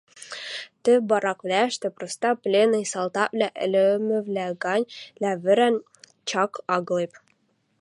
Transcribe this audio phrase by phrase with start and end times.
[0.83, 4.85] Тӹ бараквлӓштӹ проста пленный салтаквлӓ ӹлӹмӹвлӓ гань
[5.21, 5.75] лявӹрӓн,
[6.29, 7.13] чак агылеп.